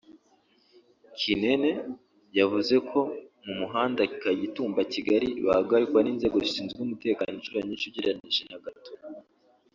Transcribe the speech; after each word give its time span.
Kinene 1.19 1.69
yavuze 2.37 2.75
ko 2.89 2.99
mu 3.43 3.53
muhanda 3.59 4.01
Kagitumba 4.21 4.79
–Kigali 4.91 5.27
bahagarikwa 5.45 5.99
n’inzego 6.01 6.37
zishinzwe 6.45 6.79
umutekano 6.81 7.31
inshuro 7.37 7.57
nyinshi 7.67 7.87
ugereranyije 7.89 8.43
na 8.51 8.59
Gatuna 8.65 9.05